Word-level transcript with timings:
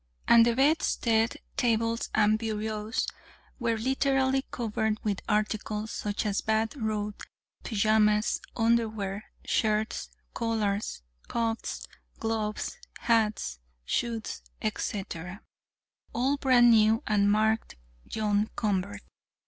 And 0.27 0.47
the 0.47 0.55
bedstead, 0.55 1.37
tables 1.57 2.09
and 2.15 2.39
bureaus 2.39 3.05
were 3.59 3.77
literally 3.77 4.43
covered 4.49 4.97
with 5.03 5.21
articles, 5.29 5.91
such 5.91 6.25
as 6.25 6.39
a 6.39 6.43
bath 6.43 6.75
robe, 6.75 7.21
pajamas, 7.61 8.41
underwear, 8.57 9.25
shirts, 9.45 10.09
collars, 10.33 11.03
cuffs, 11.27 11.85
gloves, 12.17 12.79
hats, 13.01 13.59
shoes, 13.85 14.41
etc., 14.59 15.43
all 16.13 16.37
brand 16.37 16.71
new 16.71 17.03
and 17.05 17.31
marked 17.31 17.75
"John 18.07 18.49
Convert." 18.55 19.01